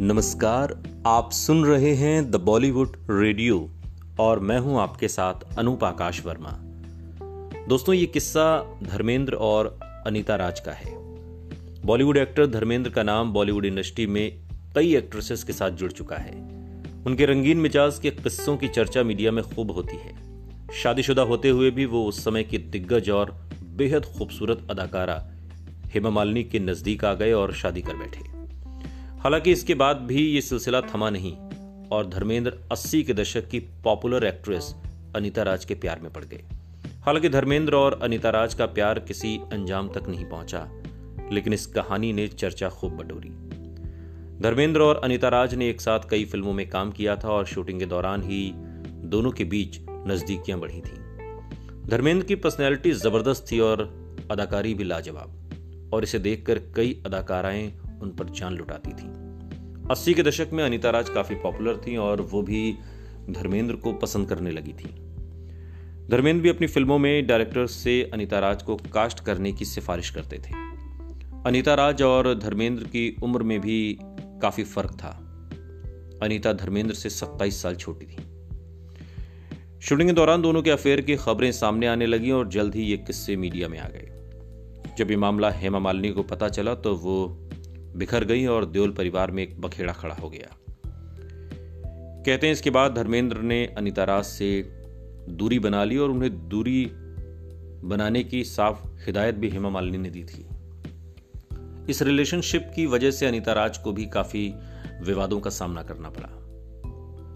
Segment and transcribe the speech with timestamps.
[0.00, 0.72] नमस्कार,
[1.06, 3.70] आप सुन रहे हैं द बॉलीवुड रेडियो
[4.20, 6.50] और मैं हूँ आपके साथ अनूप आकाश वर्मा।
[7.68, 10.94] दोस्तों, ये किस्सा धर्मेंद्र और अनीता राज का है।
[11.86, 16.34] बॉलीवुड एक्टर धर्मेंद्र का नाम बॉलीवुड इंडस्ट्री में कई एक्ट्रेसेस के साथ जुड़ चुका है।
[17.06, 20.16] उनके रंगीन मिजाज के किस्सों की चर्चा मीडिया में खूब होती है।
[20.82, 23.36] शादीशुदा होते हुए भी वो उस समय की दिग्गज और
[23.76, 25.22] बेहद खूबसूरत अदाकारा
[25.86, 28.33] हेमा मालिनी के नज़दीक आ गए और शादी कर बैठे।
[29.24, 31.32] हालाँकि इसके बाद भी ये सिलसिला थमा नहीं,
[31.88, 34.74] और धर्मेंद्र 80 के दशक की पॉपुलर एक्ट्रेस
[35.16, 36.42] अनिता राज के प्यार में पड़ गए।
[37.04, 40.58] हालाँकि धर्मेंद्र और अनिता राज का प्यार किसी अंजाम तक नहीं पहुँचा,
[41.32, 43.30] लेकिन इस कहानी ने चर्चा खूब बटोरी।
[44.40, 47.78] धर्मेंद्र और अनिता राज ने एक साथ कई फ़िल्मों में काम किया था और शूटिंग
[47.80, 48.50] के दौरान ही
[49.06, 53.82] दोनों के बीच नजदीकियाँ बढ़ी थीं। धर्मेंद्र की पर्सनैलिटी ज़बरदस्त थी और
[54.30, 57.72] अदाकारी भी लाजवाब, और इसे देखकर कई अदाकाराएँ
[58.02, 59.24] उन पर जान लुटाती थी।
[59.90, 62.74] अस्सी के दशक में अनिता राज काफ़ी पॉपुलर थी और वो भी
[63.30, 64.88] धर्मेंद्र को पसंद करने लगी थी।
[66.10, 70.38] धर्मेंद्र भी अपनी फ़िल्मों में डायरेक्टर से अनिता राज को कास्ट करने की सिफारिश करते
[70.38, 70.64] थे।
[71.46, 73.98] अनिता राज और धर्मेंद्र की उम्र में भी
[74.42, 75.20] काफ़ी फ़र्क था।
[76.22, 78.16] अनिता धर्मेंद्र से 27 साल छोटी थी।
[79.82, 82.96] शूटिंग के दौरान दोनों के अफेयर की खबरें सामने आने लगी और जल्द ही ये
[82.96, 84.10] किस्से मीडिया में आ गए।
[84.98, 87.43] जब ये मामला हेमा मालिनी को पता चला तो वो
[87.96, 90.56] बिखर गई और देओल परिवार में एक बखेड़ा खड़ा हो गया।
[92.26, 94.62] कहते हैं इसके बाद धर्मेंद्र ने अनिता राज से
[95.28, 96.90] दूरी बना ली और उन्हें दूरी
[97.84, 100.46] बनाने की साफ़ हिदायत भी हेमा मालिनी ने दी थी।
[101.90, 104.54] इस रिलेशनशिप की वजह से अनिता राज को भी काफ़ी
[105.02, 106.28] विवादों का सामना करना पड़ा।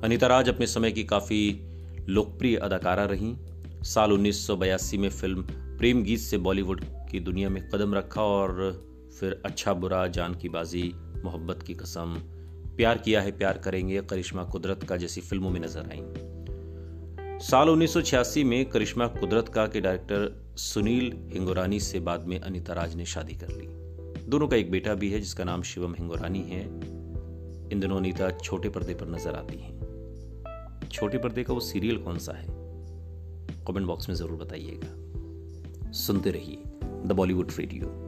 [0.05, 1.61] अनिता राज अपने समय की काफ़ी
[2.09, 3.37] लोकप्रिय अदाकारा रहीं।
[3.83, 8.88] साल 1982 में फ़िल्म प्रेम गीत से बॉलीवुड की दुनिया में कदम रखा और
[9.21, 12.23] फिर अच्छा बुरा, जान की बाजी, मोहब्बत की कसम।
[12.77, 16.03] प्यार किया है, प्यार करेंगे, करिश्मा कुदरत का जैसी फ़िल्मों में नज़र आई।
[17.41, 22.95] साल 1986 में करिश्मा कुदरत का के डायरेक्टर सुनील हिंगोरानी से बाद में अनिता राज
[22.95, 23.67] ने शादी कर ली।
[24.29, 26.63] दोनों का एक बेटा भी है, जिसका नाम शिवम हिंगोरानी है।
[27.73, 29.79] इन दिनों अनिता छोटे पर्दे पर नज़र आती हैं।
[30.93, 32.47] छोटे पर्दे का वो सीरियल कौन सा है?
[33.67, 36.63] कमेंट बॉक्स में ज़रूर बताइएगा। सुनते रहिए
[37.07, 38.08] द बॉलीवुड रेडियो।